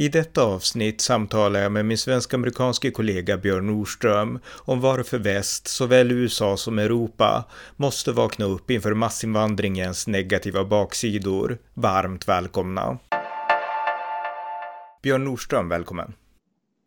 [0.00, 6.12] I detta avsnitt samtalar jag med min svensk-amerikanske kollega Björn Nordström om varför väst, såväl
[6.12, 7.44] USA som Europa,
[7.76, 11.58] måste vakna upp inför massinvandringens negativa baksidor.
[11.74, 12.98] Varmt välkomna!
[15.02, 16.14] Björn Nordström, välkommen!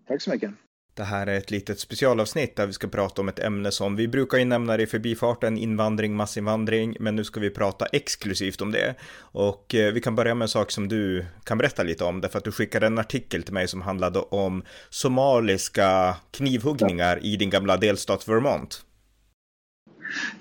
[0.07, 0.51] Tack så mycket!
[0.93, 4.07] Det här är ett litet specialavsnitt där vi ska prata om ett ämne som vi
[4.07, 8.71] brukar ju nämna det i förbifarten, invandring, massinvandring, men nu ska vi prata exklusivt om
[8.71, 8.95] det.
[9.19, 12.37] Och eh, vi kan börja med en sak som du kan berätta lite om, därför
[12.37, 17.77] att du skickade en artikel till mig som handlade om somaliska knivhuggningar i din gamla
[17.77, 18.85] delstat Vermont.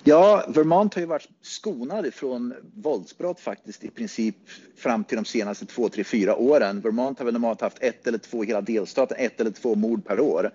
[0.05, 4.37] Ja, Vermont har ju varit skonad från våldsbrott faktiskt i princip
[4.77, 6.81] fram till de senaste två, tre, fyra åren.
[6.81, 10.21] Vermont har väl normalt haft ett eller två, hela delstaten, ett eller två mord per
[10.21, 10.51] år.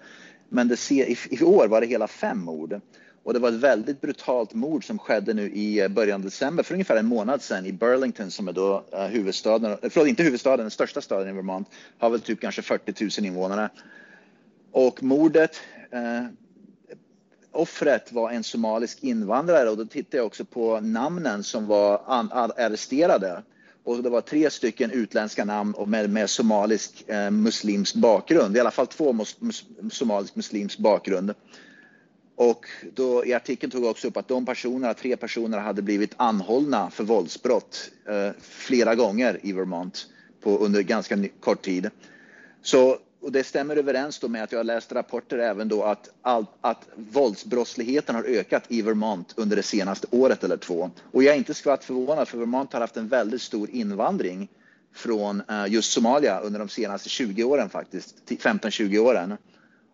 [0.49, 0.91] Men det,
[1.31, 2.81] i år var det hela fem mord.
[3.25, 6.73] Och det var ett väldigt brutalt mord som skedde nu i början av december, för
[6.73, 10.63] ungefär en månad sedan i Burlington som är då eh, huvudstaden, eh, förlåt inte huvudstaden,
[10.63, 13.69] den största staden i Vermont, har väl typ kanske 40 000 invånare.
[14.71, 16.25] Och mordet eh,
[17.55, 22.01] offret var en somalisk invandrare och då tittade jag också på namnen som var
[22.57, 23.43] arresterade.
[23.83, 28.71] Och det var tre stycken utländska namn med, med somalisk eh, muslimsk bakgrund, i alla
[28.71, 31.33] fall två mus, mus, somalisk muslimsk bakgrund.
[32.35, 36.13] Och då, i artikeln tog jag också upp att de personerna, tre personer hade blivit
[36.17, 40.07] anhållna för våldsbrott eh, flera gånger i Vermont
[40.41, 41.89] på, under ganska kort tid.
[42.61, 46.45] Så och det stämmer överens med att jag har läst rapporter även då att, all,
[46.61, 50.91] att våldsbrottsligheten har ökat i Vermont under det senaste året eller två.
[51.11, 54.47] Och jag är inte skvatt förvånad för Vermont har haft en väldigt stor invandring
[54.93, 59.37] från uh, just Somalia under de senaste 20 åren faktiskt, 15-20 åren.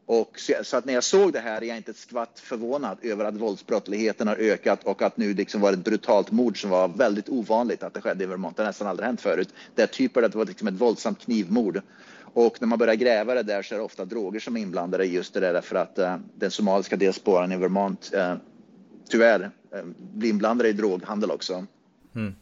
[0.06, 2.97] Och så, så, att när jag såg det här är jag inte ett skvatt förvånad
[3.02, 6.88] över att våldsbrottsligheten har ökat och att nu liksom var ett brutalt mord som var
[6.88, 8.58] väldigt ovanligt att det skedde i Vermont.
[8.58, 9.50] Det har nästan aldrig hänt förut.
[9.75, 11.81] Det är typer att det var liksom ett våldsamt knivmord.
[12.34, 15.06] Och när man börjar gräva det där så är det ofta droger som är inblandade
[15.06, 18.36] just det där därför att eh, den somaliska diasporan i Vermont eh,
[19.09, 19.84] tyvärr eh,
[20.14, 21.66] blir inblandade i droghandel också.
[22.16, 22.36] Mm.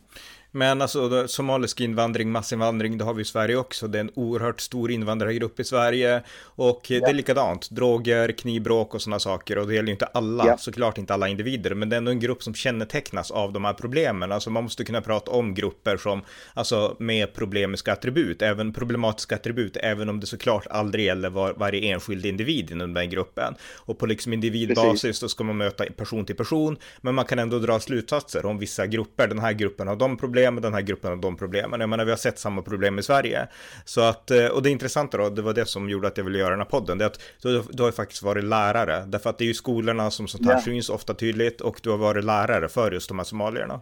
[0.52, 3.88] Men alltså somalisk invandring, massinvandring, det har vi i Sverige också.
[3.88, 6.24] Det är en oerhört stor invandrargrupp i Sverige.
[6.42, 7.00] Och ja.
[7.00, 9.58] det är likadant, droger, knivbråk och sådana saker.
[9.58, 10.58] Och det gäller ju inte alla, ja.
[10.58, 11.74] såklart inte alla individer.
[11.74, 14.32] Men det är ändå en grupp som kännetecknas av de här problemen.
[14.32, 16.22] Alltså man måste kunna prata om grupper som,
[16.54, 21.94] alltså med problemiska attribut, även problematiska attribut, även om det såklart aldrig gäller var, varje
[21.94, 23.56] enskild individ inom den gruppen.
[23.76, 25.20] Och på liksom individbasis Precis.
[25.20, 26.78] då ska man möta person till person.
[27.02, 29.28] Men man kan ändå dra slutsatser om vissa grupper.
[29.28, 31.80] Den här gruppen har de problem problem, den här gruppen har de problemen.
[31.80, 33.48] Jag menar, vi har sett samma problem i Sverige.
[33.86, 36.40] Så att, eh, och det intressanta då, det var det som gjorde att jag ville
[36.40, 39.38] göra den här podden, det är att du, du har faktiskt varit lärare, därför att
[39.38, 40.64] det är ju skolorna som sånt här yeah.
[40.64, 43.82] syns ofta tydligt, och du har varit lärare för just de här somalierna.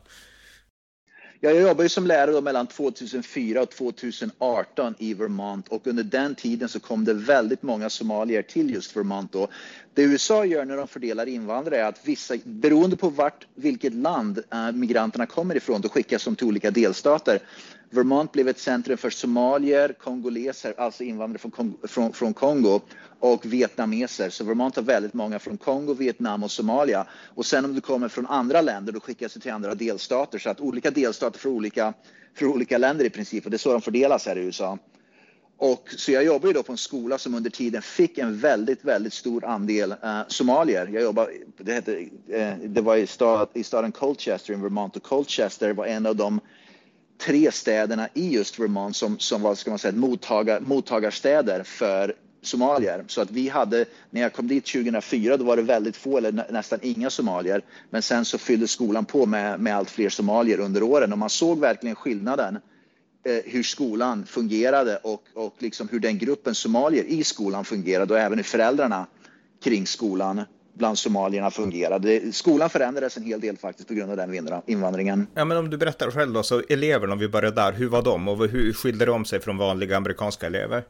[1.40, 6.80] Jag jobbade som lärare mellan 2004 och 2018 i Vermont och under den tiden så
[6.80, 9.32] kom det väldigt många somalier till just Vermont.
[9.32, 9.48] Då.
[9.94, 14.40] Det USA gör när de fördelar invandrare är att vissa, beroende på vart, vilket land
[14.52, 17.40] äh, migranterna kommer ifrån, då skickas de till olika delstater.
[17.90, 22.82] Vermont blev ett centrum för somalier, kongoleser, alltså invandrare från, från, från Kongo
[23.20, 24.30] och vietnameser.
[24.30, 27.08] Så Vermont har väldigt många från Kongo, Vietnam och Somalia.
[27.36, 30.40] Och sen om du kommer från andra länder då skickas du till andra delstater.
[30.40, 31.94] Så att olika delstater för olika,
[32.36, 33.46] för olika länder i princip.
[33.46, 34.78] Och det är så de fördelas här i USA.
[35.60, 39.14] Och så jag jobbade då på en skola som under tiden fick en väldigt, väldigt
[39.14, 40.90] stor andel uh, somalier.
[40.94, 44.96] Jag jobbade, det, hette, uh, eh, det var i, stad, i staden Colchester i Vermont
[44.96, 46.40] och Colchester var en av de
[47.18, 53.04] tre städerna i just Vermont som, som var ska man säga, mottagar, mottagarstäder för somalier.
[53.08, 56.52] Så att vi hade, när jag kom dit 2004, då var det väldigt få eller
[56.52, 57.62] nästan inga somalier.
[57.90, 61.30] Men sen så fyllde skolan på med, med allt fler somalier under åren och man
[61.30, 62.60] såg verkligen skillnaden
[63.26, 68.20] eh, hur skolan fungerade och, och liksom hur den gruppen somalier i skolan fungerade och
[68.20, 69.06] även hur föräldrarna
[69.64, 70.42] kring skolan
[70.78, 72.32] bland somalierna fungerade.
[72.32, 75.28] Skolan förändrades en hel del faktiskt på grund av den invandringen.
[75.34, 78.02] Ja, men om du berättar själv då, så eleverna, om vi börjar där, hur var
[78.02, 80.84] de och hur skilde de sig från vanliga amerikanska elever?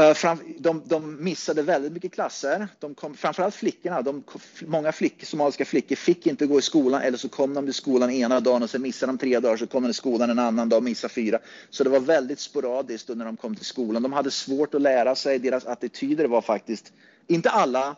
[0.00, 2.68] Uh, de, de, missade väldigt mycket klasser.
[2.78, 4.02] De kom, framförallt flickorna.
[4.02, 4.24] De,
[4.66, 8.10] många flickor, somaliska flickor fick inte gå i skolan eller så kom de till skolan
[8.10, 10.68] ena dagen och sen missade de tre dagar så kom de till skolan en annan
[10.68, 11.38] dag och missade fyra.
[11.70, 14.02] Så det var väldigt sporadiskt när de kom till skolan.
[14.02, 15.38] De hade svårt att lära sig.
[15.38, 16.92] Deras attityder var faktiskt,
[17.26, 17.96] inte alla,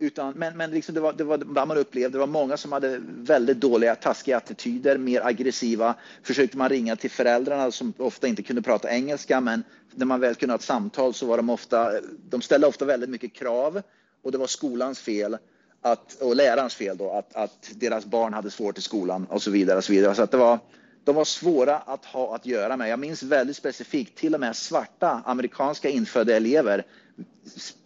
[0.00, 2.14] utan, men men liksom det, var, det var vad man upplevde.
[2.14, 5.94] Det var många som hade väldigt dåliga, taskiga attityder, mer aggressiva.
[6.22, 9.62] Försökte man ringa till föräldrarna som ofta inte kunde prata engelska, men
[9.94, 11.92] när man väl kunde ha ett samtal så var de ofta,
[12.30, 13.82] de ställde ofta väldigt mycket krav
[14.22, 15.36] och det var skolans fel
[15.82, 19.50] att, och lärarens fel då, att, att deras barn hade svårt i skolan och så
[19.50, 19.78] vidare.
[19.78, 20.14] Och så vidare.
[20.14, 20.58] Så att det var,
[21.04, 22.88] de var svåra att ha att göra med.
[22.88, 26.84] Jag minns väldigt specifikt, till och med svarta amerikanska infödda elever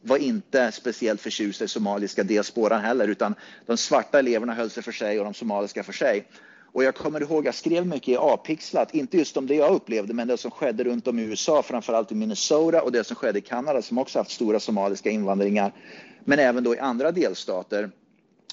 [0.02, 3.34] var inte speciellt förtjusta i somaliska diasporan heller, utan
[3.66, 6.28] de svarta eleverna höll sig för sig och de somaliska för sig.
[6.72, 10.14] Och jag kommer ihåg, jag skrev mycket i A-pixlat, inte just om det jag upplevde,
[10.14, 13.38] men det som skedde runt om i USA, framförallt i Minnesota och det som skedde
[13.38, 15.72] i Kanada som också haft stora somaliska invandringar,
[16.24, 17.90] men även då i andra delstater.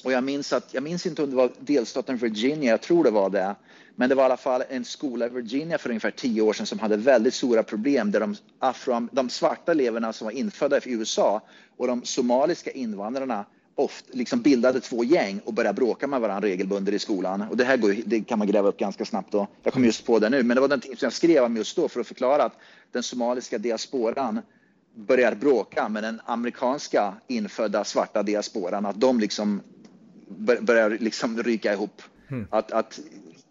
[0.03, 3.11] Och jag minns att, jag minns inte om det var delstaten Virginia, jag tror det
[3.11, 3.55] var det,
[3.95, 6.65] men det var i alla fall en skola i Virginia för ungefär tio år sedan
[6.65, 10.91] som hade väldigt stora problem där de, afro, de svarta eleverna som var infödda i
[10.91, 11.41] USA
[11.77, 16.93] och de somaliska invandrarna ofta liksom bildade två gäng och började bråka med varandra regelbundet
[16.93, 17.41] i skolan.
[17.49, 19.47] Och det här går, det kan man gräva upp ganska snabbt då.
[19.63, 21.75] Jag kom just på det nu, men det var den som jag skrev om just
[21.75, 22.57] då för att förklara att
[22.91, 24.41] den somaliska diasporan
[24.95, 29.61] börjar bråka med den amerikanska infödda svarta diasporan, att de liksom
[30.61, 32.01] börjar liksom ryka ihop.
[32.27, 32.47] Mm.
[32.49, 32.99] Att, att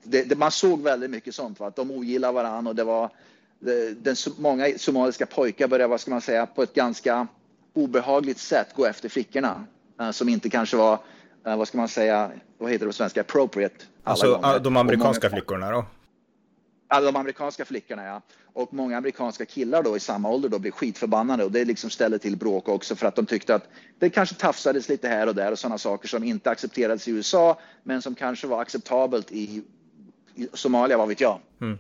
[0.02, 1.66] det, det, man såg väldigt mycket sånt, va?
[1.66, 3.10] att de ogillar varandra och det var
[3.58, 7.26] det, den, många somaliska pojkar började, vad ska man säga, på ett ganska
[7.74, 9.64] obehagligt sätt gå efter flickorna
[10.00, 10.98] uh, som inte kanske var,
[11.46, 13.84] uh, vad ska man säga, vad heter det på svenska, appropriate.
[14.04, 15.84] Alltså de amerikanska flickorna då?
[16.88, 18.22] Ja, de amerikanska flickorna ja.
[18.52, 22.18] Och många amerikanska killar då i samma ålder då blir skitförbannade och det liksom ställer
[22.18, 23.68] till bråk också för att de tyckte att
[23.98, 27.60] det kanske tafsades lite här och där och sådana saker som inte accepterades i USA
[27.82, 29.62] men som kanske var acceptabelt i
[30.52, 31.40] Somalia, vad vet jag.
[31.60, 31.78] Mm.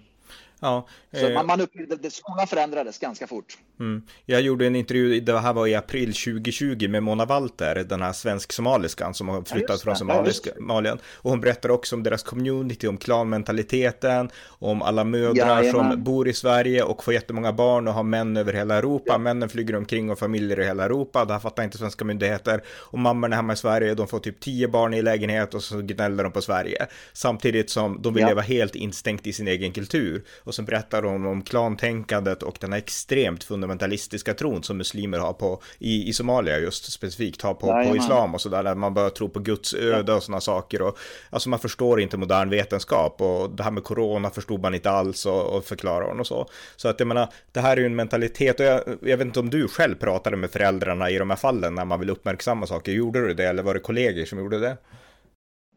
[0.60, 3.58] Ja, så eh, man, man upplevde, skolan förändrades ganska fort.
[3.80, 4.02] Mm.
[4.26, 8.12] Jag gjorde en intervju, det här var i april 2020 med Mona Walter, den här
[8.12, 10.98] svensk-somaliskan som har flyttat ja, från Somalien.
[11.14, 16.28] Och hon berättar också om deras community, om klanmentaliteten, om alla mödrar ja, som bor
[16.28, 19.18] i Sverige och får jättemånga barn och har män över hela Europa.
[19.18, 21.24] Männen flyger omkring och familjer i hela Europa.
[21.24, 22.62] Det här fattar inte svenska myndigheter.
[22.68, 26.22] Och mammorna hemma i Sverige, de får typ tio barn i lägenhet och så gnäller
[26.22, 26.86] de på Sverige.
[27.12, 30.24] Samtidigt som de vill leva helt instängt i sin egen kultur.
[30.44, 35.32] Och sen berättar hon om klantänkandet och den här extremt fundamentalistiska tron som muslimer har
[35.32, 39.10] på, i, i Somalia just specifikt, har på, på islam och sådär, där man börjar
[39.10, 40.82] tro på Guds öde och sådana saker.
[40.82, 40.98] Och,
[41.30, 45.26] alltså man förstår inte modern vetenskap och det här med corona förstod man inte alls
[45.26, 46.48] och, och förklarar hon och så.
[46.76, 49.40] Så att jag menar, det här är ju en mentalitet och jag, jag vet inte
[49.40, 52.92] om du själv pratade med föräldrarna i de här fallen när man vill uppmärksamma saker.
[52.92, 54.76] Gjorde du det eller var det kollegor som gjorde det?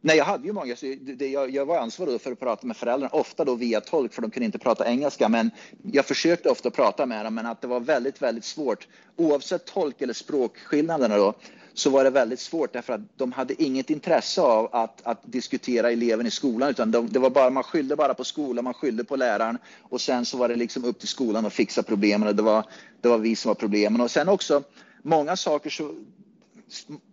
[0.03, 0.75] Nej, jag hade ju många.
[0.75, 4.13] Så det, jag, jag var ansvarig för att prata med föräldrarna, ofta då via tolk
[4.13, 5.29] för de kunde inte prata engelska.
[5.29, 5.51] Men
[5.91, 8.87] jag försökte ofta prata med dem, men att det var väldigt, väldigt svårt.
[9.15, 11.33] Oavsett tolk eller språkskillnaderna då,
[11.73, 15.91] så var det väldigt svårt därför att de hade inget intresse av att, att diskutera
[15.91, 19.03] eleven i skolan utan de, det var bara, man skyllde bara på skolan, man skyllde
[19.03, 22.35] på läraren och sen så var det liksom upp till skolan att fixa problemen och
[22.35, 22.65] det var,
[23.01, 24.01] det var vi som var problemen.
[24.01, 24.63] Och sen också
[25.03, 25.91] många saker så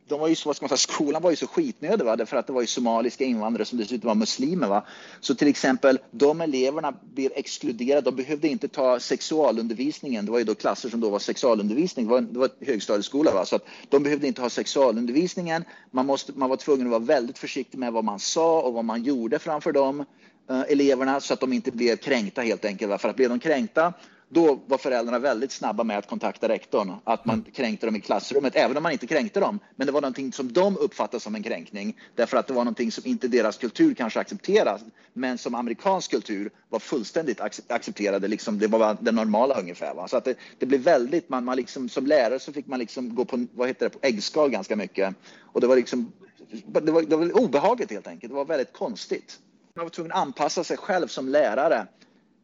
[0.08, 2.26] de var ju så, vad ska man säga, skolan var ju så skitnödig va?
[2.26, 4.69] för att det var ju somaliska invandrare som dessutom var muslimer.
[4.69, 4.84] Va?
[5.20, 8.00] Så till exempel de eleverna blir exkluderade.
[8.00, 10.26] De behövde inte ta sexualundervisningen.
[10.26, 12.06] Det var ju då klasser som då var sexualundervisning.
[12.06, 13.32] Det var, det var högstadieskola.
[13.32, 13.44] Va?
[13.44, 15.64] Så att de behövde inte ha sexualundervisningen.
[15.90, 18.85] Man, måste, man var tvungen att vara väldigt försiktig med vad man sa och vad
[18.85, 20.00] man gjorde framför de
[20.50, 22.90] eh, eleverna så att de inte blev kränkta helt enkelt.
[22.90, 22.99] Va?
[22.99, 23.92] För att blev de kränkta
[24.28, 27.50] då var föräldrarna väldigt snabba med att kontakta rektorn, att man mm.
[27.52, 29.58] kränkte dem i klassrummet, även om man inte kränkte dem.
[29.76, 32.92] Men det var någonting som de uppfattade som en kränkning, därför att det var någonting
[32.92, 34.80] som inte deras kultur kanske accepterade,
[35.12, 39.94] men som amerikansk kultur var fullständigt accepterade, liksom det var det normala ungefär.
[39.94, 40.08] Va?
[40.08, 43.14] Så att det, det blev väldigt, man, man liksom, som lärare så fick man liksom
[43.14, 45.14] gå på, vad heter det, på äggskal ganska mycket.
[45.52, 46.12] Och det var liksom,
[46.66, 49.38] det var, det var obehagligt helt enkelt, det var väldigt konstigt.
[49.75, 51.87] Man var tvungen att anpassa sig själv som lärare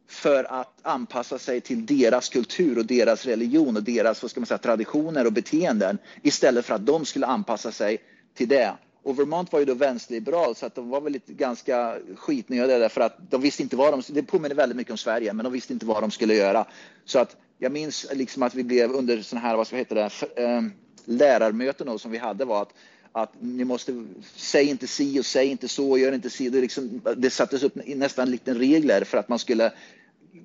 [0.08, 4.46] för att anpassa sig till deras kultur och deras religion och deras vad ska man
[4.46, 7.98] säga, traditioner och beteenden istället för att de skulle anpassa sig
[8.34, 8.72] till det.
[9.02, 13.00] Och Vermont var ju då vänsterliberal så att de var väl lite ganska skitnödiga därför
[13.00, 15.72] att de visste inte vad de, det påminner väldigt mycket om Sverige, men de visste
[15.72, 16.66] inte vad de skulle göra.
[17.04, 20.10] Så att jag minns liksom att vi blev under sådana här, vad ska heter det,
[20.10, 20.62] för, äh,
[21.04, 22.74] lärarmöten som vi hade var att
[23.14, 24.04] att ni måste,
[24.36, 26.48] säg inte si och säg inte så, gör inte si.
[26.50, 29.72] Det, liksom, det sattes upp nästan lite regler för att man skulle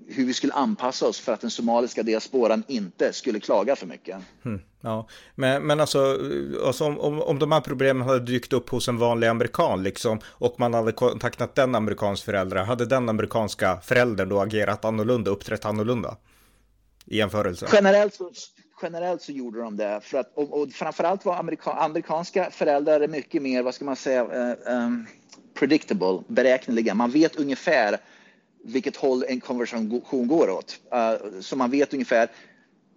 [0.07, 4.17] hur vi skulle anpassa oss för att den somaliska diasporan inte skulle klaga för mycket.
[4.45, 6.19] Mm, ja, men, men alltså,
[6.65, 10.19] alltså om, om, om de här problemen hade dykt upp hos en vanlig amerikan liksom
[10.25, 15.65] och man hade kontaktat den amerikans föräldrar, hade den amerikanska föräldern då agerat annorlunda, uppträtt
[15.65, 16.17] annorlunda?
[17.05, 17.67] I jämförelse?
[17.73, 18.31] Generellt så,
[18.81, 19.99] generellt så gjorde de det.
[20.03, 24.23] För att, och, och framförallt var amerika, amerikanska föräldrar mycket mer, vad ska man säga,
[24.23, 25.07] uh, um,
[25.53, 26.93] predictable, beräkneliga.
[26.93, 27.97] Man vet ungefär
[28.63, 30.79] vilket håll en konversation går åt.
[30.93, 32.29] Uh, så man vet ungefär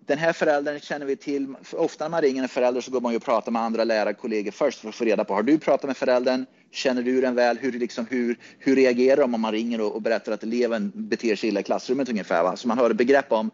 [0.06, 1.54] den här föräldern känner vi till.
[1.72, 4.50] Ofta när man ringer en förälder så går man ju och pratar med andra lärarkollegor
[4.50, 6.46] först för att få reda på, har du pratat med föräldern?
[6.70, 7.58] Känner du den väl?
[7.58, 11.36] Hur, liksom, hur, hur reagerar de om man ringer och, och berättar att eleven beter
[11.36, 12.42] sig illa i klassrummet ungefär?
[12.42, 12.56] Va?
[12.56, 13.50] Så man har ett begrepp om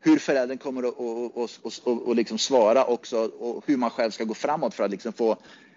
[0.00, 1.50] hur föräldern kommer att och, och,
[1.84, 5.12] och, och liksom svara också och hur man själv ska gå framåt för att liksom
[5.12, 5.36] få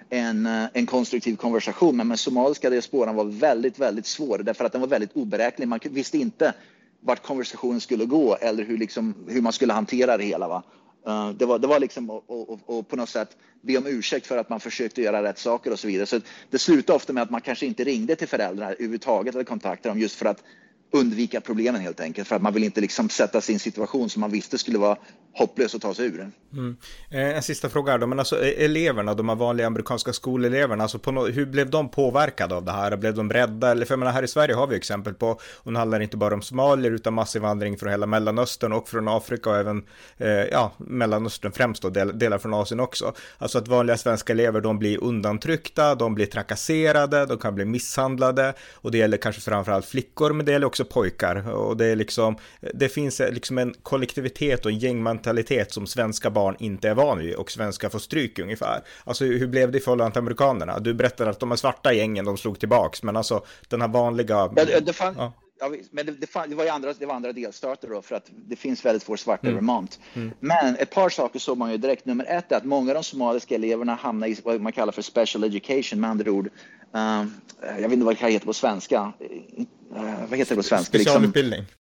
[0.10, 1.98] en, eh, en konstruktiv konversation.
[1.98, 5.68] Men med somaliska diasporan var väldigt, väldigt svår därför att den var väldigt oberäknelig.
[5.68, 6.54] Man visste inte
[7.00, 10.48] vart konversationen skulle gå eller hur, liksom, hur man skulle hantera det hela.
[10.48, 10.64] Va?
[11.08, 14.50] Uh, det, var, det var liksom att på något sätt be om ursäkt för att
[14.50, 16.06] man försökte göra rätt saker och så vidare.
[16.06, 19.90] Så det slutade ofta med att man kanske inte ringde till föräldrarna överhuvudtaget eller kontaktade
[19.90, 20.44] dem just för att
[20.92, 22.28] undvika problemen helt enkelt.
[22.28, 24.78] För att man vill inte liksom sätta sig i en situation som man visste skulle
[24.78, 24.98] vara
[25.40, 26.32] hopplös att ta sig ur.
[26.54, 26.78] Mm.
[27.10, 30.84] Eh, en sista fråga här då, men alltså e- eleverna, de här vanliga amerikanska skoleleverna,
[30.84, 32.98] alltså på no hur blev de påverkade av det här?
[32.98, 33.72] Blev de rädda?
[33.72, 36.18] Eller för jag menar, här i Sverige har vi exempel på, och det handlar inte
[36.18, 39.84] bara om somalier utan massinvandring från hela Mellanöstern och från Afrika och även,
[40.18, 43.14] eh, ja, Mellanöstern främst då, del, delar från Asien också.
[43.38, 48.54] Alltså att vanliga svenska elever, de blir undantryckta, de blir trakasserade, de kan bli misshandlade
[48.74, 52.38] och det gäller kanske framförallt flickor, men det gäller också pojkar och det är liksom,
[52.74, 55.29] det finns liksom en kollektivitet och en gängmentalitet
[55.72, 58.82] som svenska barn inte är van vid och svenska får stryk ungefär.
[59.04, 60.80] Alltså hur blev det i förhållande till amerikanerna?
[60.80, 64.50] Du berättade att de är svarta gängen, de slog tillbaks, men alltså den här vanliga...
[64.56, 65.16] Ja, det, fann...
[65.18, 65.34] ja.
[65.62, 68.32] Ja, men det, det, fann, det, var andra, det var andra delstater då, för att
[68.48, 69.54] det finns väldigt få svarta mm.
[69.54, 70.00] i Vermont.
[70.14, 70.32] Mm.
[70.40, 72.06] Men ett par saker såg man ju direkt.
[72.06, 75.02] Nummer ett är att många av de somaliska eleverna hamnar i vad man kallar för
[75.02, 76.50] special education, med andra ord.
[76.92, 79.02] Um, jag vet inte vad det heter på svenska.
[79.02, 80.98] Uh, vad heter det på svenska?
[80.98, 81.60] Liksom- Specialutbildning.
[81.60, 81.79] Liksom,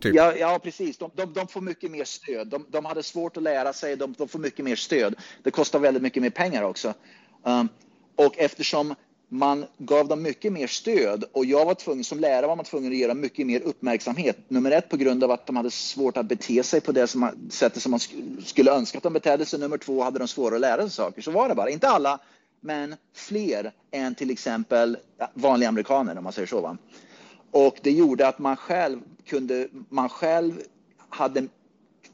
[0.00, 0.14] Typ.
[0.14, 0.98] Ja, ja, precis.
[0.98, 2.48] De, de, de, får mycket mer stöd.
[2.48, 3.96] De, de hade svårt att lära sig.
[3.96, 5.14] De, de, får mycket mer stöd.
[5.42, 6.94] Det kostar väldigt mycket mer pengar också.
[7.42, 7.68] Um,
[8.16, 8.94] och eftersom
[9.28, 12.92] man gav dem mycket mer stöd och jag var tvungen, som lärare var man tvungen
[12.92, 14.38] att ge dem mycket mer uppmärksamhet.
[14.48, 17.20] Nummer ett på grund av att de hade svårt att bete sig på det som
[17.20, 18.00] man, sättet som man
[18.44, 19.60] skulle önska att de betedde sig.
[19.60, 21.22] Nummer två hade de svårare att lära sig saker.
[21.22, 21.70] Så var det bara.
[21.70, 22.18] Inte alla,
[22.60, 24.96] men fler än till exempel
[25.34, 26.60] vanliga amerikaner om man säger så.
[26.60, 26.76] Va?
[27.50, 30.62] Och det gjorde att man själv kunde, man själv
[31.08, 31.48] hade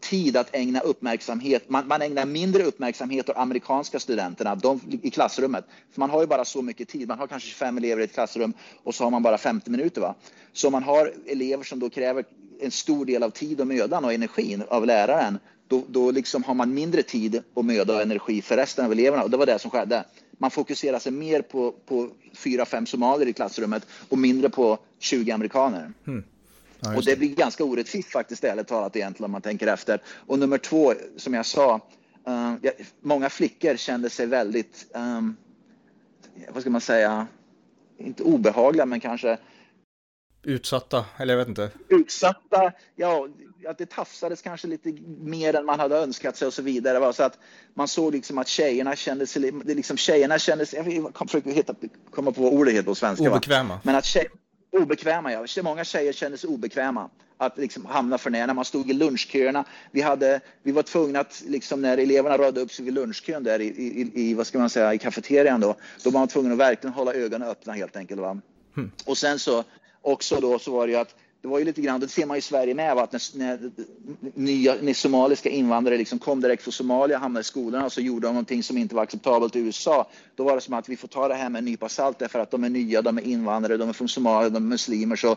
[0.00, 1.71] tid att ägna uppmärksamhet.
[1.71, 5.64] Man, man ägnar mindre uppmärksamhet åt amerikanska studenterna de, i klassrummet.
[5.92, 7.09] För man har ju bara så mycket tid.
[7.09, 8.52] Man har kanske 25 elever i ett klassrum
[8.85, 10.00] och så har man bara 50 minuter.
[10.00, 10.14] Va?
[10.52, 12.25] Så man har elever som då kräver
[12.61, 15.38] en stor del av tid och mödan och energin av läraren.
[15.68, 19.23] Då, då liksom har man mindre tid och möda och energi för resten av eleverna
[19.23, 20.04] och det var det som skedde.
[20.38, 25.30] Man fokuserar sig mer på, på fyra, fem somalier i klassrummet och mindre på 20
[25.30, 25.92] amerikaner.
[26.06, 26.25] Mm.
[26.85, 30.03] Ja, och det blir ganska orättvist faktiskt, ärligt talat egentligen om man tänker efter.
[30.26, 31.81] Och nummer två, som jag sa,
[32.29, 32.55] uh,
[33.00, 35.37] många flickor kände sig väldigt, um,
[36.49, 37.26] vad ska man säga,
[37.99, 39.38] inte obehagliga men kanske
[40.47, 41.71] Utsatta, eller jag vet inte.
[41.88, 43.29] Utsatta, ja,
[43.69, 47.12] att det tafsades kanske lite mer än man hade önskat sig och så vidare.
[47.12, 47.38] Så att
[47.75, 51.75] man såg liksom att tjejerna kände sig, liksom tjejerna kände sig, jag försöker hitta,
[52.11, 53.31] komma på vad ordet heter på svenska.
[53.31, 53.75] Obekväma.
[53.75, 53.81] Va?
[53.85, 54.26] Men att tjej,
[54.75, 55.62] obekväma, ja.
[55.62, 58.54] Många tjejer kände sig obekväma att liksom hamna för nära.
[58.54, 59.64] Man stod i lunchköerna.
[59.90, 63.61] Vi, hade, vi var tvungna att, liksom, när eleverna radade upp sig vid lunchkön där
[63.61, 66.59] i, i, i, vad ska man säga, i kafeterian då, då var man tvungen att
[66.59, 68.21] verkligen hålla ögonen öppna helt enkelt.
[68.21, 68.40] Va?
[68.75, 68.90] Hmm.
[69.04, 69.64] Och sen så
[70.02, 72.36] också då så var det ju att det var ju lite grann, det ser man
[72.36, 73.70] i Sverige med, att när, när,
[74.34, 78.26] nya, när somaliska invandrare liksom kom direkt från Somalia, hamnade i skolorna och så gjorde
[78.26, 80.08] de någonting som inte var acceptabelt i USA.
[80.34, 82.38] Då var det som att vi får ta det här med en nypa salt därför
[82.38, 85.16] att de är nya, de är invandrare, de är från Somalia, de är muslimer.
[85.16, 85.36] Så uh,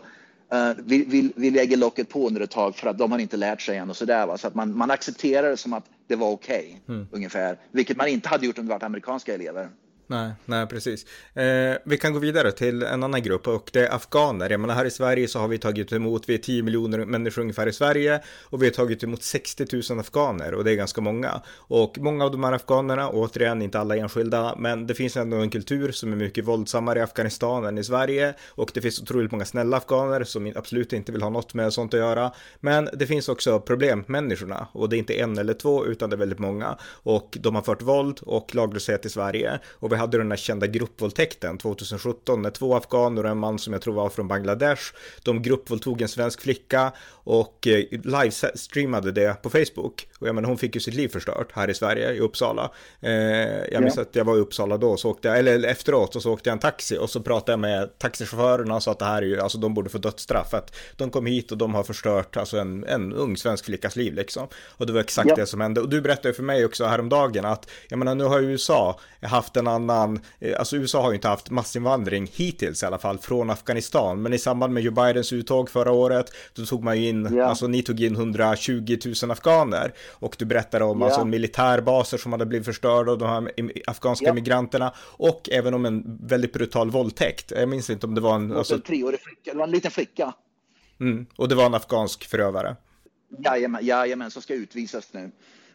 [0.85, 3.61] vi, vi, vi lägger locket på under ett tag för att de har inte lärt
[3.61, 4.27] sig än och sådär.
[4.27, 4.37] Va?
[4.37, 7.07] Så att man, man accepterar det som att det var okej, okay, mm.
[7.11, 7.57] ungefär.
[7.71, 9.69] Vilket man inte hade gjort om det varit amerikanska elever.
[10.09, 11.05] Nej, nej precis.
[11.33, 14.49] Eh, vi kan gå vidare till en annan grupp och det är afghaner.
[14.49, 17.41] Jag menar här i Sverige så har vi tagit emot, vi är 10 miljoner människor
[17.41, 21.01] ungefär i Sverige och vi har tagit emot 60 000 afghaner och det är ganska
[21.01, 21.41] många.
[21.57, 25.49] Och många av de här afghanerna, återigen inte alla enskilda, men det finns ändå en
[25.49, 29.45] kultur som är mycket våldsammare i Afghanistan än i Sverige och det finns otroligt många
[29.45, 32.31] snälla afghaner som absolut inte vill ha något med sånt att göra.
[32.59, 36.17] Men det finns också problemmänniskorna och det är inte en eller två utan det är
[36.17, 40.17] väldigt många och de har fört våld och laglöshet i Sverige och vi vi hade
[40.17, 44.09] den här kända gruppvåldtäkten 2017 när två afghaner och en man som jag tror var
[44.09, 44.81] från Bangladesh,
[45.23, 50.07] de gruppvåldtog en svensk flicka och eh, livestreamade det på Facebook.
[50.19, 52.71] Och jag menar, hon fick ju sitt liv förstört här i Sverige, i Uppsala.
[53.01, 53.11] Eh,
[53.71, 54.01] jag minns ja.
[54.01, 56.53] att jag var i Uppsala då, så åkte jag, eller efteråt, och så åkte jag
[56.53, 59.41] en taxi och så pratade jag med taxichaufförerna och sa att det här är ju,
[59.41, 60.53] alltså de borde få dödsstraff.
[60.53, 64.13] Att de kom hit och de har förstört alltså en, en ung svensk flickas liv
[64.13, 64.47] liksom.
[64.67, 65.35] Och det var exakt ja.
[65.35, 65.81] det som hände.
[65.81, 69.67] Och du berättade för mig också häromdagen att, jag menar nu har USA haft en
[69.67, 74.21] annan, eh, alltså USA har ju inte haft massinvandring hittills i alla fall från Afghanistan.
[74.21, 77.45] Men i samband med Joe Bidens uttåg förra året, då tog man ju in, ja.
[77.45, 79.93] alltså ni tog in 120 000 afghaner.
[80.13, 81.05] Och du berättade om ja.
[81.05, 83.51] alltså militärbaser som hade blivit förstörda av de här
[83.87, 84.33] afghanska ja.
[84.33, 84.93] migranterna.
[84.99, 87.51] Och även om en väldigt brutal våldtäkt.
[87.55, 88.51] Jag minns inte om det var en...
[88.51, 88.75] Alltså...
[88.75, 90.33] en treårig flicka, det var en liten flicka.
[90.99, 91.25] Mm.
[91.35, 92.75] Och det var en afghansk förövare?
[93.45, 95.31] Jajamän, jajamän, som ska utvisas nu.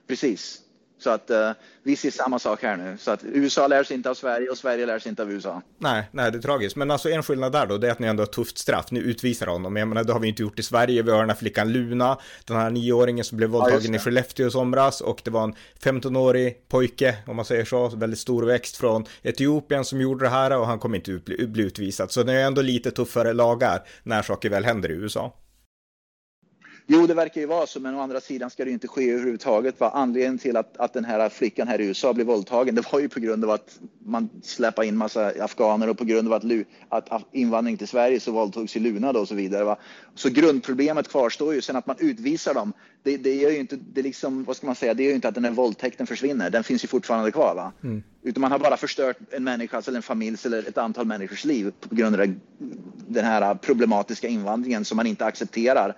[0.09, 0.61] Precis.
[1.02, 1.50] Så att uh,
[1.82, 2.97] vi ser samma sak här nu.
[2.99, 5.62] Så att USA lär sig inte av Sverige och Sverige lär sig inte av USA.
[5.78, 6.76] Nej, nej, det är tragiskt.
[6.76, 8.90] Men alltså en skillnad där då, det är att ni ändå har tufft straff.
[8.90, 9.76] Ni utvisar honom.
[9.76, 11.02] Jag menar, det har vi inte gjort i Sverige.
[11.02, 14.47] Vi har den här flickan Luna, den här nioåringen som blev våldtagen ja, i Skellefteå
[14.47, 15.00] i somras.
[15.00, 19.85] Och det var en 15-årig pojke, om man säger så, väldigt stor växt från Etiopien
[19.85, 22.11] som gjorde det här och han kommer inte bli, bli utvisad.
[22.11, 25.32] Så det är ändå lite tuffare lagar när saker väl händer i USA.
[26.94, 29.11] Jo, det verkar ju vara så, men å andra sidan ska det ju inte ske
[29.11, 29.80] överhuvudtaget.
[29.80, 29.90] Va?
[29.94, 33.08] Anledningen till att, att den här flickan här i USA blev våldtagen, det var ju
[33.08, 36.34] på grund av att man släppte in massa afghaner och på grund av
[36.88, 39.64] att, att, invandring till Sverige så våldtogs i Luna då och så vidare.
[39.64, 39.76] Va?
[40.14, 41.61] Så grundproblemet kvarstår ju.
[41.61, 42.72] Sen att man utvisar dem,
[43.02, 45.28] det, det gör ju inte, det liksom, vad ska man säga, det gör ju inte
[45.28, 46.50] att den här våldtäkten försvinner.
[46.50, 47.54] Den finns ju fortfarande kvar.
[47.54, 47.72] Va?
[47.82, 48.02] Mm.
[48.22, 51.72] Utan man har bara förstört en människas eller en familjs eller ett antal människors liv
[51.88, 52.34] på grund av
[53.08, 55.96] den här problematiska invandringen som man inte accepterar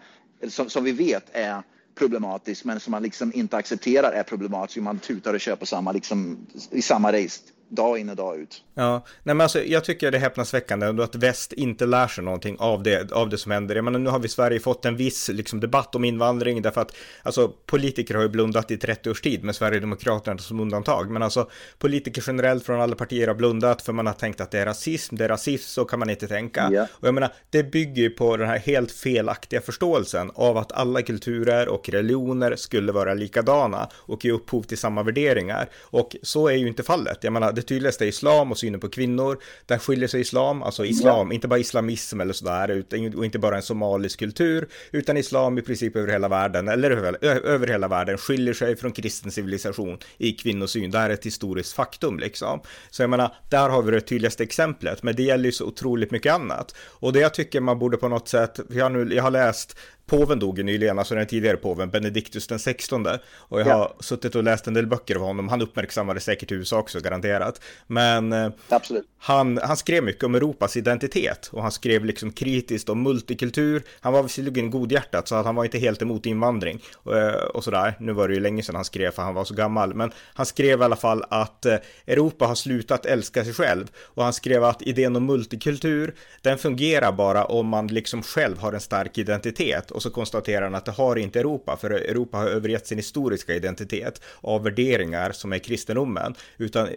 [0.49, 1.63] som, som vi vet är
[1.95, 4.77] problematisk men som man liksom inte accepterar är problematisk.
[4.77, 7.41] Man tutar och kör på samma, liksom, i samma race
[7.75, 8.63] dag in och dag ut.
[8.75, 12.57] Ja, nej men alltså jag tycker det är häpnadsväckande att väst inte lär sig någonting
[12.59, 13.75] av det, av det som händer.
[13.75, 16.81] Jag menar, nu har vi i Sverige fått en viss liksom, debatt om invandring därför
[16.81, 21.11] att alltså, politiker har ju blundat i 30 års tid med Sverigedemokraterna som undantag.
[21.11, 24.59] Men alltså politiker generellt från alla partier har blundat för man har tänkt att det
[24.59, 26.69] är rasism, det är rasism, så kan man inte tänka.
[26.73, 26.87] Yeah.
[26.93, 31.03] Och jag menar, det bygger ju på den här helt felaktiga förståelsen av att alla
[31.03, 35.69] kulturer och religioner skulle vara likadana och ge upphov till samma värderingar.
[35.81, 37.19] Och så är ju inte fallet.
[37.25, 39.39] Jag menar, det tydligaste är islam och synen på kvinnor.
[39.67, 41.35] Där skiljer sig islam, alltså islam, ja.
[41.35, 45.63] inte bara islamism eller sådär, utan, och inte bara en somalisk kultur, utan islam i
[45.63, 50.33] princip över hela världen, eller över, över hela världen, skiljer sig från kristen civilisation i
[50.33, 50.91] kvinnosyn.
[50.91, 52.61] Det här är ett historiskt faktum liksom.
[52.91, 56.11] Så jag menar, där har vi det tydligaste exemplet, men det gäller ju så otroligt
[56.11, 56.75] mycket annat.
[56.79, 59.77] Och det jag tycker man borde på något sätt, jag har, nu, jag har läst
[60.07, 63.07] Påven dog ju nyligen, alltså den tidigare påven, Benediktus den 16.
[63.33, 63.75] Och jag ja.
[63.75, 65.49] har suttit och läst en del böcker av honom.
[65.49, 67.61] Han uppmärksammade säkert USA också, garanterat.
[67.87, 69.05] Men eh, Absolut.
[69.19, 73.83] Han, han skrev mycket om Europas identitet och han skrev liksom kritiskt om multikultur.
[74.01, 77.65] Han var visserligen godhjärtat så att han var inte helt emot invandring och, eh, och
[77.65, 77.95] sådär.
[78.01, 80.47] Nu var det ju länge sedan han skrev för han var så gammal, men han
[80.47, 84.65] skrev i alla fall att eh, Europa har slutat älska sig själv och han skrev
[84.65, 89.91] att idén om multikultur, den fungerar bara om man liksom själv har en stark identitet
[89.95, 93.55] och så konstaterar han att det har inte Europa, för Europa har övergett sin historiska
[93.55, 96.89] identitet av värderingar som är kristendomen, utan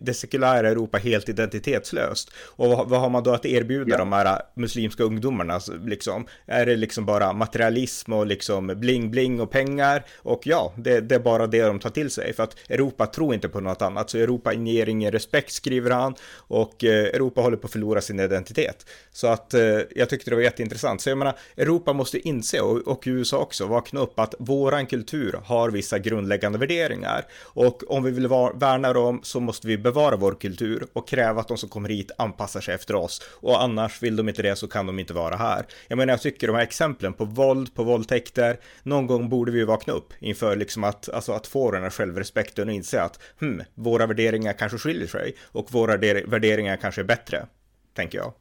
[0.00, 2.30] det sekulära Europa helt identitetslöst.
[2.46, 3.98] Och vad, vad har man då att erbjuda ja.
[3.98, 6.26] de här muslimska ungdomarna liksom?
[6.46, 10.04] Är det liksom bara materialism och liksom bling-bling och pengar?
[10.16, 13.34] Och ja, det, det, är bara det de tar till sig, för att Europa tror
[13.34, 17.56] inte på något annat, så Europa inger ingen respekt, skriver han, och eh, Europa håller
[17.56, 18.86] på att förlora sin identitet.
[19.12, 21.00] Så att eh, jag tyckte det var jätteintressant.
[21.00, 25.40] Så jag menar, Europa måste inse, och, i USA också, vakna upp att våran kultur
[25.44, 27.24] har vissa grundläggande värderingar.
[27.42, 31.48] Och om vi vill värna dem så måste vi bevara vår kultur och kräva att
[31.48, 33.22] de som kommer hit anpassar sig efter oss.
[33.40, 35.66] Och annars vill de inte det så kan de inte vara här.
[35.88, 39.64] Jag menar, jag tycker de här exemplen på våld, på våldtäkter, någon gång borde vi
[39.64, 43.62] vakna upp inför liksom att, alltså att få den här självrespekten och inse att hmm,
[43.74, 45.96] våra värderingar kanske skiljer sig och våra
[46.26, 47.46] värderingar kanske är bättre,
[47.94, 48.32] tänker jag.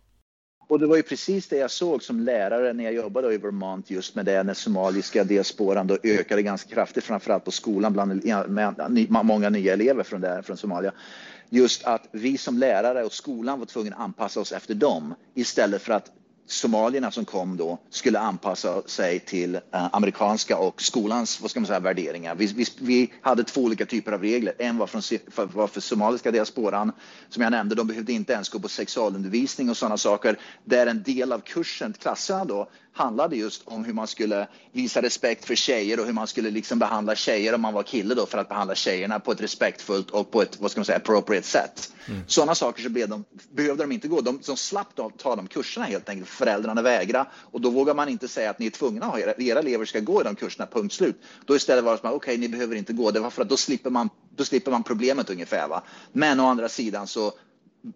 [0.67, 3.91] Och det var ju precis det jag såg som lärare när jag jobbade i Vermont
[3.91, 9.25] just med det när somaliska diasporan då ökade ganska kraftigt, framförallt på skolan bland med
[9.25, 10.91] många nya elever från, där, från Somalia.
[11.49, 15.81] Just att vi som lärare och skolan var tvungna att anpassa oss efter dem istället
[15.81, 16.11] för att
[16.47, 21.67] somalierna som kom då skulle anpassa sig till eh, amerikanska och skolans vad ska man
[21.67, 22.35] säga, värderingar.
[22.35, 24.53] Vi, vi, vi, hade två olika typer av regler.
[24.59, 26.91] En var, från, för, var för somaliska diasporan.
[27.29, 30.39] Som jag nämnde, de behövde inte ens gå på sexualundervisning och sådana saker.
[30.65, 35.45] Där en del av kursen, klasserna då, handlade just om hur man skulle visa respekt
[35.45, 38.37] för tjejer och hur man skulle liksom behandla tjejer om man var kille då för
[38.37, 41.93] att behandla tjejerna på ett respektfullt och på ett vad ska man säga appropriate sätt.
[42.07, 42.21] Mm.
[42.27, 44.21] Sådana saker så blev de, behövde de inte gå.
[44.21, 46.29] De, de slapp ta de kurserna helt enkelt.
[46.29, 49.33] Föräldrarna vägra och då vågar man inte säga att ni är tvungna att ha era,
[49.37, 51.21] era elever ska gå i de kurserna, punkt slut.
[51.45, 53.11] Då istället var det som okej, okay, ni behöver inte gå.
[53.11, 55.67] Det var för att då slipper man, då slipper man problemet ungefär.
[55.67, 55.83] Va?
[56.11, 57.33] Men å andra sidan så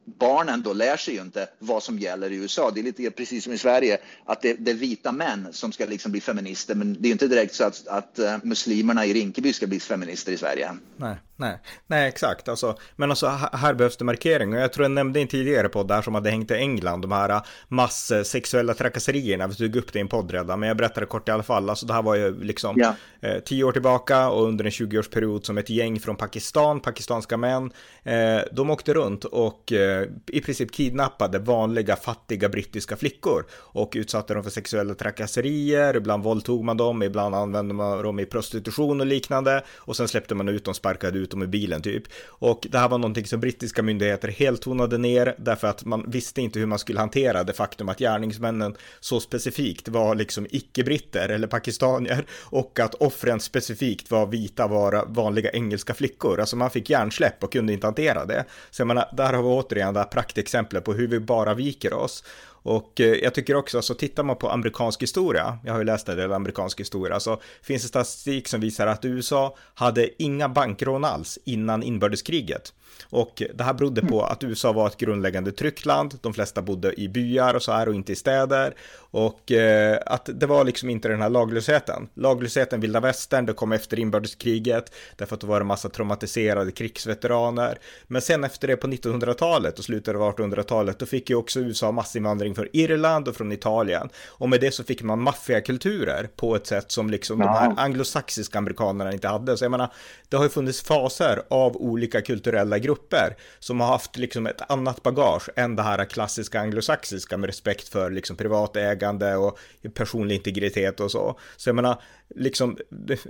[0.05, 2.71] barnen då lär sig ju inte vad som gäller i USA.
[2.71, 5.85] Det är lite precis som i Sverige, att det, det är vita män som ska
[5.85, 9.53] liksom bli feminister, men det är inte direkt så att, att eh, muslimerna i Rinkeby
[9.53, 10.71] ska bli feminister i Sverige.
[10.97, 12.49] Nej, nej, nej exakt.
[12.49, 14.53] Alltså, men alltså här behövs det markering.
[14.53, 17.01] Och jag tror jag nämnde i en tidigare podd där som hade hängt i England,
[17.01, 19.47] de här masssexuella trakasserierna.
[19.47, 21.69] Vi tog upp det i en podd redan, men jag berättade kort i alla fall.
[21.69, 22.95] Alltså det här var ju liksom ja.
[23.21, 27.71] eh, tio år tillbaka och under en 20-årsperiod som ett gäng från Pakistan, pakistanska män,
[28.03, 34.33] eh, de åkte runt och eh, i princip kidnappade vanliga fattiga brittiska flickor och utsatte
[34.33, 39.07] dem för sexuella trakasserier, ibland våldtog man dem, ibland använde man dem i prostitution och
[39.07, 42.03] liknande och sen släppte man ut dem, sparkade ut dem i bilen typ.
[42.27, 46.41] Och det här var någonting som brittiska myndigheter helt tonade ner därför att man visste
[46.41, 51.47] inte hur man skulle hantera det faktum att gärningsmännen så specifikt var liksom icke-britter eller
[51.47, 56.39] pakistanier och att offren specifikt var vita, var vanliga engelska flickor.
[56.39, 58.45] Alltså man fick hjärnsläpp och kunde inte hantera det.
[58.71, 61.93] Så jag menar, där har vi återigen det här praktexemplet på hur vi bara viker
[61.93, 62.23] oss.
[62.63, 65.85] Och eh, jag tycker också, så alltså, tittar man på amerikansk historia, jag har ju
[65.85, 70.49] läst en del amerikansk historia, så finns det statistik som visar att USA hade inga
[70.49, 72.73] bankrån alls innan inbördeskriget.
[73.09, 77.09] Och det här berodde på att USA var ett grundläggande tryckland, de flesta bodde i
[77.09, 78.75] byar och så här och inte i städer.
[79.11, 82.09] Och eh, att det var liksom inte den här laglösheten.
[82.13, 87.77] Laglösheten, vilda västern, det kom efter inbördeskriget, därför att det var en massa traumatiserade krigsveteraner.
[88.07, 91.91] Men sen efter det på 1900-talet och slutet av 1800-talet, då fick ju också USA
[91.91, 94.09] massinvandring från Irland och från Italien.
[94.27, 97.45] Och med det så fick man maffiakulturer på ett sätt som liksom ja.
[97.45, 99.57] de här anglosaxiska amerikanerna inte hade.
[99.57, 99.93] Så jag menar,
[100.29, 105.03] det har ju funnits faser av olika kulturella grupper som har haft liksom ett annat
[105.03, 109.57] bagage än det här klassiska anglosaxiska med respekt för liksom privatägande och
[109.93, 111.39] personlig integritet och så.
[111.57, 112.01] Så jag menar,
[112.35, 112.77] liksom,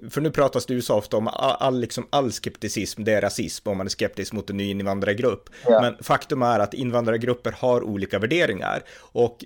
[0.10, 3.22] för nu pratas det ju så ofta om all, all, liksom, all skepticism, det är
[3.22, 5.50] rasism om man är skeptisk mot en ny invandrargrupp.
[5.66, 5.82] Ja.
[5.82, 9.46] Men faktum är att invandrargrupper har olika värderingar och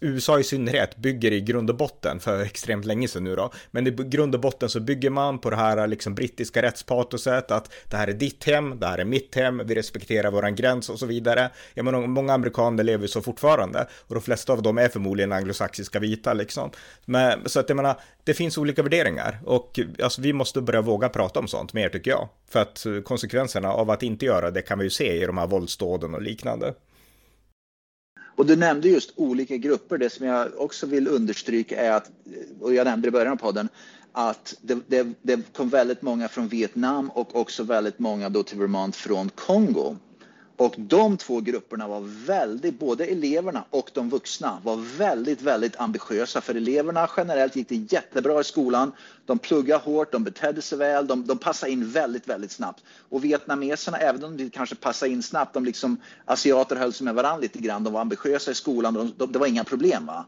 [0.00, 3.52] USA i synnerhet bygger i grund och botten för extremt länge sedan nu då.
[3.70, 7.72] Men i grund och botten så bygger man på det här liksom brittiska rättspatoset att
[7.88, 10.98] det här är ditt hem, det här är mitt hem, vi respekterar våran gräns och
[10.98, 11.50] så vidare.
[11.74, 15.98] Jag menar, många amerikaner lever så fortfarande och de flesta av dem är förmodligen anglosaxiska
[15.98, 16.70] vita liksom.
[17.04, 21.08] Men så att jag menar, det finns olika värderingar och alltså, vi måste börja våga
[21.08, 22.28] prata om sånt mer tycker jag.
[22.48, 25.38] För att eh, konsekvenserna av att inte göra det kan vi ju se i de
[25.38, 26.74] här våldsdåden och liknande.
[28.40, 29.98] Och du nämnde just olika grupper.
[29.98, 32.10] Det som jag också vill understryka är att,
[32.60, 33.68] och jag nämnde det i början av podden,
[34.12, 38.58] att det, det, det kom väldigt många från Vietnam och också väldigt många då till
[38.58, 39.96] Vermont från Kongo.
[40.60, 46.40] Och de två grupperna var väldigt, både eleverna och de vuxna var väldigt, väldigt ambitiösa.
[46.40, 48.92] För eleverna generellt gick det jättebra i skolan.
[49.26, 52.84] De pluggade hårt, de betedde sig väl, de, de passade in väldigt, väldigt snabbt.
[53.08, 57.14] Och vietnameserna, även om de kanske passade in snabbt, de liksom, asiater höll sig med
[57.14, 60.06] varandra lite grann, de var ambitiösa i skolan, de, de, det var inga problem.
[60.06, 60.24] Va?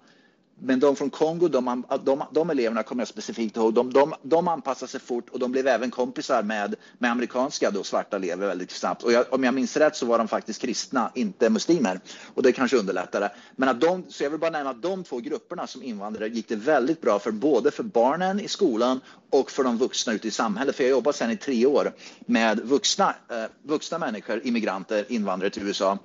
[0.59, 4.49] Men de från Kongo, de, de, de eleverna kommer jag specifikt ihåg, de, de, de
[4.49, 8.71] anpassade sig fort och de blev även kompisar med, med amerikanska då, svarta elever väldigt
[8.71, 9.03] snabbt.
[9.03, 12.01] Och jag, om jag minns rätt så var de faktiskt kristna, inte muslimer.
[12.35, 13.33] Och det kanske underlättade.
[13.57, 16.49] Men att de, så jag vill bara nämna att de två grupperna som invandrare gick
[16.49, 20.31] det väldigt bra för både för barnen i skolan och för de vuxna ute i
[20.31, 20.77] samhället.
[20.77, 21.93] För jag jobbade sedan i tre år
[22.27, 25.99] med vuxna, eh, vuxna människor, immigranter, invandrare till USA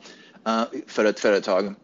[0.46, 1.76] eh, för ett företag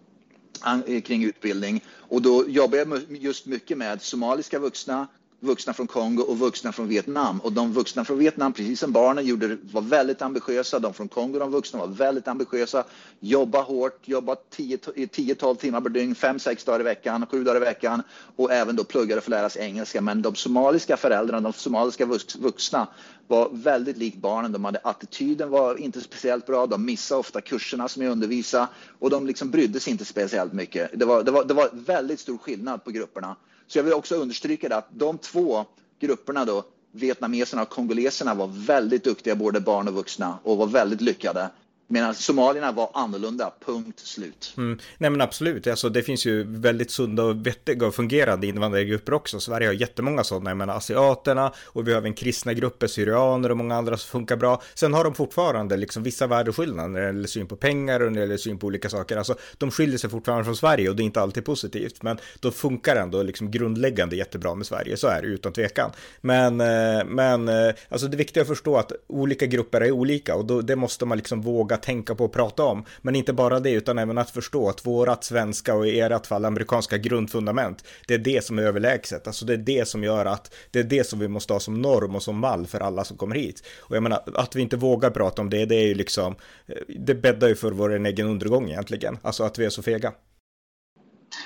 [0.65, 1.83] Eh, kring utbildning.
[1.99, 5.07] Och då jobbar jag just mycket med somaliska vuxna,
[5.43, 7.39] vuxna från Kongo och vuxna från Vietnam.
[7.39, 10.79] Och de vuxna från Vietnam, precis som barnen, gjorde, var väldigt ambitiösa.
[10.79, 12.83] De från Kongo, de vuxna, var väldigt ambitiösa.
[13.19, 18.03] Jobba hårt, jobba 10-12 timmar per dygn, 5-6 dagar i veckan, 7 dagar i veckan.
[18.35, 20.01] Och även då pluggade för att lära sig engelska.
[20.01, 22.05] Men de somaliska föräldrarna, de somaliska
[22.39, 22.87] vuxna,
[23.27, 24.51] var väldigt likt barnen.
[24.51, 26.67] De hade attityden var inte speciellt bra.
[26.67, 28.67] De missade ofta kurserna som jag undervisade
[28.99, 30.99] och de liksom brydde sig inte speciellt mycket.
[30.99, 33.35] Det var, det var, det var väldigt stor skillnad på grupperna.
[33.73, 35.65] Så jag vill också understryka det att de två
[35.99, 41.01] grupperna då, vietnameserna och kongoleserna var väldigt duktiga, både barn och vuxna och var väldigt
[41.01, 41.49] lyckade.
[41.93, 44.53] Medan somalierna var annorlunda, punkt slut.
[44.57, 44.79] Mm.
[44.97, 49.39] Nej men absolut, alltså, det finns ju väldigt sunda och vettiga och fungerande invandrargrupper också.
[49.39, 53.57] Sverige har jättemånga sådana, jag menar asiaterna och vi har även kristna grupper, syrianer och
[53.57, 54.61] många andra som funkar bra.
[54.73, 58.19] Sen har de fortfarande liksom vissa värdeskillnader när det gäller syn på pengar och när
[58.19, 59.17] det gäller syn på olika saker.
[59.17, 62.51] Alltså de skiljer sig fortfarande från Sverige och det är inte alltid positivt, men de
[62.51, 65.91] funkar ändå liksom grundläggande jättebra med Sverige, så är det utan tvekan.
[66.21, 70.35] Men, eh, men eh, alltså det viktiga är att förstå att olika grupper är olika
[70.35, 72.85] och då, det måste man liksom våga tänka på och prata om.
[73.01, 76.45] Men inte bara det, utan även att förstå att vårat svenska och i ert fall
[76.45, 79.27] amerikanska grundfundament, det är det som är överlägset.
[79.27, 81.81] Alltså det är det som gör att det är det som vi måste ha som
[81.81, 83.63] norm och som mall för alla som kommer hit.
[83.79, 86.35] Och jag menar, att vi inte vågar prata om det, det är ju liksom,
[86.67, 89.17] eh, det bäddar ju för vår egen undergång egentligen.
[89.21, 90.13] Alltså att vi är så fega.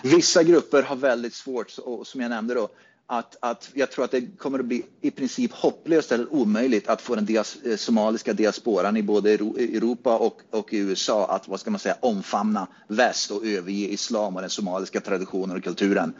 [0.03, 1.69] Vissa grupper har väldigt svårt,
[2.05, 2.69] som jag nämnde då,
[3.07, 7.01] att, att jag tror att det kommer att bli i princip hopplöst eller omöjligt att
[7.01, 11.59] få den dias, eh, somaliska diasporan i både Europa och, och i USA att vad
[11.59, 16.13] ska man säga, omfamna väst och överge islam och den somaliska traditionen och kulturen.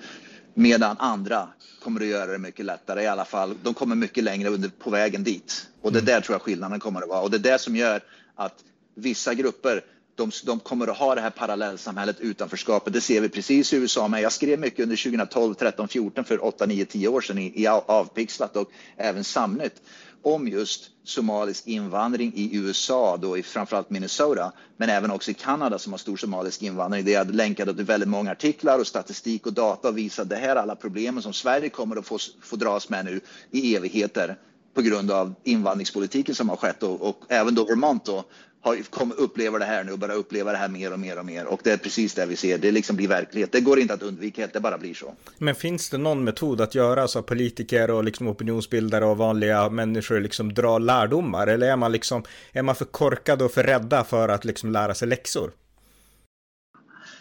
[0.54, 1.48] Medan andra
[1.84, 3.56] kommer att göra det mycket lättare i alla fall.
[3.64, 5.68] De kommer mycket längre under, på vägen dit.
[5.82, 6.06] Och det mm.
[6.06, 7.22] där tror jag skillnaden kommer att vara.
[7.22, 8.02] Och det är det som gör
[8.36, 8.64] att
[8.96, 9.84] vissa grupper
[10.18, 12.94] de, de kommer att ha det här parallellsamhället, utanförskapet.
[12.94, 14.22] Det ser vi precis i USA med.
[14.22, 17.68] Jag skrev mycket under 2012, 13, 14 för 8, 9, 10 år sedan i, i
[17.68, 19.82] Avpixlat och även Samnytt
[20.22, 25.80] om just somalisk invandring i USA, då i framförallt Minnesota, men även också i Kanada
[25.80, 27.06] som har stor somalisk invandring.
[27.06, 30.56] Det jag länkade till väldigt många artiklar och statistik och data och visade det här
[30.56, 33.20] alla problemen som Sverige kommer att få, få dras med nu
[33.52, 34.38] i evigheter
[34.74, 38.24] på grund av invandringspolitiken som har skett och, och även då Vermont då,
[38.62, 41.26] har, kom, upplever det här nu och börjar uppleva det här mer och mer och
[41.26, 41.46] mer.
[41.46, 42.58] Och det är precis det vi ser.
[42.58, 43.52] Det liksom blir verklighet.
[43.52, 45.14] Det går inte att undvika, det bara blir så.
[45.38, 49.70] Men finns det någon metod att göra så att politiker och liksom opinionsbildare och vanliga
[49.70, 51.48] människor liksom drar lärdomar?
[51.48, 54.94] Eller är man liksom, är man för korkad och för rädda för att liksom lära
[54.94, 55.52] sig läxor?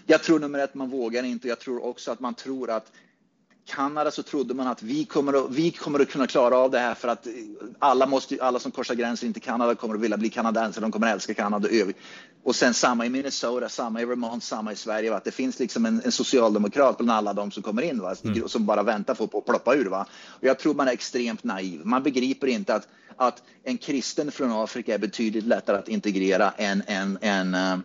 [0.07, 1.49] Jag tror nummer ett, man vågar inte.
[1.49, 2.93] Jag tror också att man tror att
[3.67, 6.79] Kanada så trodde man att vi kommer, att, vi kommer att kunna klara av det
[6.79, 7.27] här för att
[7.79, 10.93] alla, måste, alla som korsar gränsen in till Kanada kommer att vilja bli kanadensare, de
[10.93, 11.69] kommer att älska Kanada.
[12.45, 15.11] Och sen samma i Minnesota, samma i Vermont, samma i Sverige.
[15.11, 15.21] Va?
[15.25, 18.15] Det finns liksom en, en socialdemokrat bland alla de som kommer in va?
[18.25, 18.49] Mm.
[18.49, 19.85] som bara väntar på, på att ploppa ur.
[19.85, 20.07] Va?
[20.27, 21.81] Och jag tror man är extremt naiv.
[21.85, 26.83] Man begriper inte att, att en kristen från Afrika är betydligt lättare att integrera än
[26.87, 27.83] en, en, en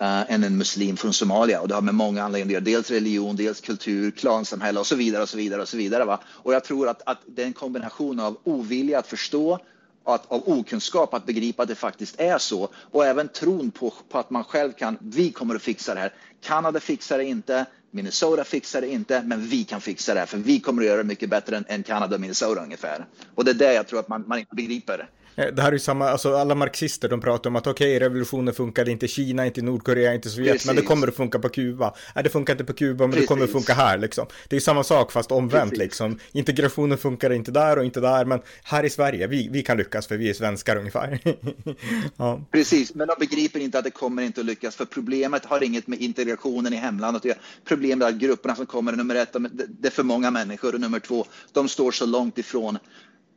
[0.00, 1.60] Eh, uh, än en muslim från Somalia.
[1.60, 5.22] Och det har med många anledningar Dels religion, dels kultur, klansamhälle och så vidare.
[5.22, 6.04] och så vidare och så vidare.
[6.04, 6.20] Va?
[6.26, 9.58] Och jag tror att, att det är en kombination av ovilja att förstå
[10.04, 14.18] att, av okunskap att begripa att det faktiskt är så och även tron på, på
[14.18, 16.12] att man själv kan, vi kommer att fixa det här.
[16.40, 20.38] Kanada fixar det inte, Minnesota fixar det inte, men vi kan fixa det här för
[20.38, 23.06] vi kommer att göra det mycket bättre än, än Kanada och Minnesota ungefär.
[23.34, 25.08] Och det är det jag tror att man, man inte begriper.
[25.36, 28.06] Eh, det här är ju samma, alltså alla marxister de pratar om att okej, okay,
[28.06, 30.66] revolutionen funkade inte i Kina, inte i Nordkorea, inte i Sovjet, Precis.
[30.66, 31.94] men det kommer att funka på Kuba.
[32.14, 33.28] Nej, det funkar inte på Kuba, men Precis.
[33.28, 34.26] det kommer att funka här liksom.
[34.48, 35.78] Det är samma sak fast omvänt Precis.
[35.78, 36.18] liksom.
[36.32, 40.06] Integrationen funkar inte där och inte där, men här i Sverige, vi, vi kan lyckas
[40.06, 41.18] för vi är svenskar ungefär.
[42.16, 42.40] ja.
[42.50, 45.86] Precis, men de begriper inte att det kommer inte att lyckas, för problemet har inget
[45.86, 47.38] med integrationen i hemlandet att göra.
[47.64, 49.36] Problemet är att grupperna som kommer, nummer ett,
[49.68, 52.78] det är för många människor och nummer två, de står så långt ifrån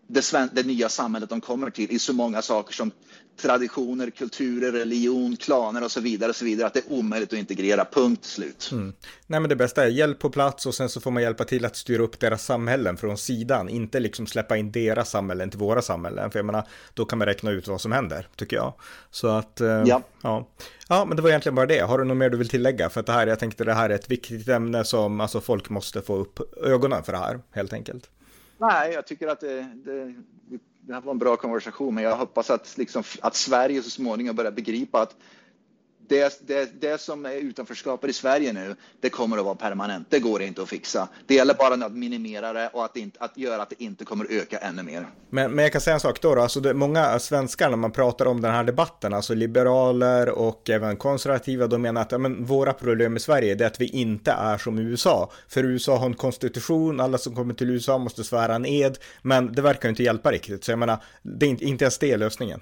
[0.07, 2.91] det, det, nya samhället de kommer till i så många saker som
[3.41, 7.39] traditioner, kulturer, religion, klaner och så vidare och så vidare att det är omöjligt att
[7.39, 8.69] integrera, punkt slut.
[8.71, 8.93] Mm.
[9.27, 11.65] Nej men det bästa är hjälp på plats och sen så får man hjälpa till
[11.65, 15.81] att styra upp deras samhällen från sidan, inte liksom släppa in deras samhällen till våra
[15.81, 18.73] samhällen, för jag menar, då kan man räkna ut vad som händer, tycker jag.
[19.11, 20.01] Så att, eh, ja.
[20.21, 20.47] ja.
[20.87, 21.79] Ja, men det var egentligen bara det.
[21.79, 22.89] Har du något mer du vill tillägga?
[22.89, 25.69] För att det här, jag tänkte det här är ett viktigt ämne som alltså folk
[25.69, 28.09] måste få upp ögonen för det här, helt enkelt.
[28.57, 30.13] Nej, jag tycker att det, det,
[30.81, 34.35] det här var en bra konversation, men jag hoppas att, liksom, att Sverige så småningom
[34.35, 35.15] börjar begripa att
[36.07, 40.07] det, det, det som är utanförskapet i Sverige nu, det kommer att vara permanent.
[40.09, 41.07] Det går inte att fixa.
[41.25, 44.25] Det gäller bara att minimera det och att, inte, att göra att det inte kommer
[44.25, 45.07] att öka ännu mer.
[45.29, 46.41] Men, men jag kan säga en sak då, då.
[46.41, 50.97] Alltså det, många svenskar när man pratar om den här debatten, alltså liberaler och även
[50.97, 54.57] konservativa, de menar att ja, men våra problem i Sverige är att vi inte är
[54.57, 55.31] som USA.
[55.47, 59.53] För USA har en konstitution, alla som kommer till USA måste svära en ed, men
[59.53, 60.63] det verkar inte hjälpa riktigt.
[60.63, 62.61] Så jag menar, det är inte, inte ens det lösningen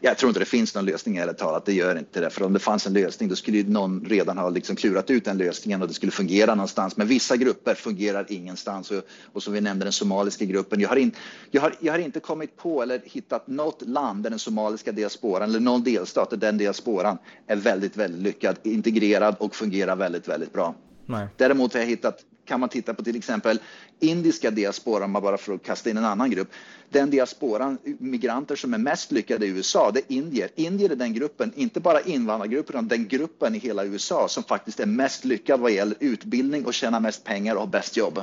[0.00, 1.66] jag tror inte det finns någon lösning ärligt talat.
[1.66, 2.30] Det gör inte det.
[2.30, 5.38] För om det fanns en lösning då skulle någon redan ha liksom klurat ut den
[5.38, 6.96] lösningen och det skulle fungera någonstans.
[6.96, 8.90] Men vissa grupper fungerar ingenstans.
[8.90, 10.80] Och, och som vi nämnde den somaliska gruppen.
[10.80, 11.12] Jag har, in,
[11.50, 15.48] jag, har, jag har inte kommit på eller hittat något land där den somaliska diasporan
[15.48, 20.52] eller någon delstat där den diasporan är väldigt, väldigt lyckad, integrerad och fungerar väldigt, väldigt
[20.52, 20.74] bra.
[21.08, 21.26] Nej.
[21.36, 23.58] Däremot har jag hittat, kan man titta på till exempel
[24.00, 26.48] indiska diasporan, bara för att kasta in en annan grupp.
[26.90, 30.48] Den diasporan, migranter som är mest lyckade i USA, det är indier.
[30.54, 34.80] Indier är den gruppen, inte bara invandrargruppen, utan den gruppen i hela USA som faktiskt
[34.80, 38.22] är mest lyckad vad gäller utbildning och tjänar mest pengar och har bäst jobb.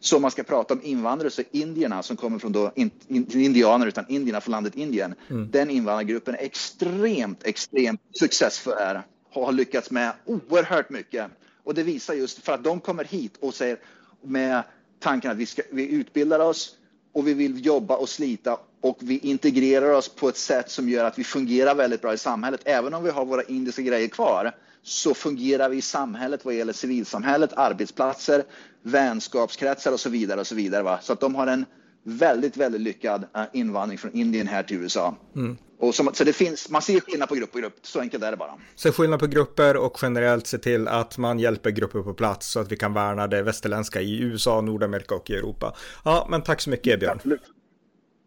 [0.00, 3.38] Så om man ska prata om invandrare så är indierna som kommer från då, inte
[3.38, 5.14] indianer utan indierna från landet Indien.
[5.30, 5.50] Mm.
[5.50, 9.02] Den invandrargruppen är extremt, extremt successfull här.
[9.30, 11.30] Har lyckats med oerhört mycket.
[11.66, 13.78] Och det visar just för att de kommer hit och säger
[14.22, 14.62] med
[15.00, 16.76] tanken att vi, ska, vi utbildar oss
[17.12, 21.04] och vi vill jobba och slita och vi integrerar oss på ett sätt som gör
[21.04, 22.60] att vi fungerar väldigt bra i samhället.
[22.64, 24.52] Även om vi har våra indiska grejer kvar
[24.82, 28.44] så fungerar vi i samhället vad gäller civilsamhället, arbetsplatser,
[28.82, 30.40] vänskapskretsar och så vidare.
[30.40, 30.82] och Så vidare.
[30.82, 30.98] Va?
[31.02, 31.64] Så att de har en
[32.06, 35.16] väldigt, väldigt lyckad uh, invandring från Indien här till USA.
[35.36, 35.56] Mm.
[35.78, 38.30] Och som, så det finns, man ser skillnad på grupp och grupp, så enkelt är
[38.30, 38.54] det bara.
[38.74, 42.60] Se skillnad på grupper och generellt se till att man hjälper grupper på plats så
[42.60, 45.76] att vi kan värna det västerländska i USA, Nordamerika och i Europa.
[46.04, 47.16] Ja, men tack så mycket Björn.
[47.16, 47.42] Absolut.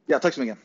[0.05, 0.57] Ja, tack så mycket.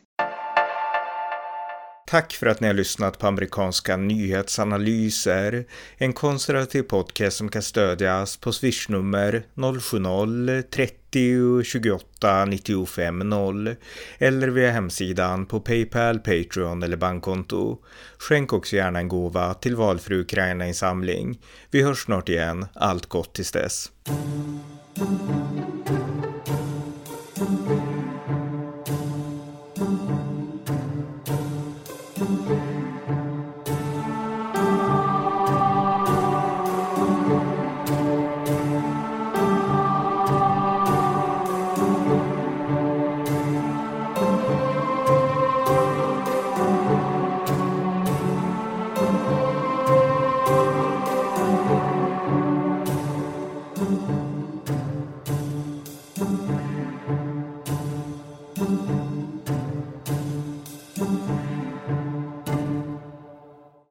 [2.07, 5.65] Tack för att ni har lyssnat på amerikanska nyhetsanalyser.
[5.97, 13.75] En konservativ podcast som kan stödjas på swishnummer 070-30 28 95 0
[14.17, 17.77] eller via hemsidan på Paypal, Patreon eller bankkonto.
[18.17, 21.39] Skänk också gärna en gåva till valfri Ukraina-insamling.
[21.71, 22.65] Vi hörs snart igen.
[22.73, 23.91] Allt gott tills dess.